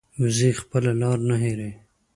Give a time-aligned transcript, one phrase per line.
[0.21, 1.71] وزې خپله لار نه هېروي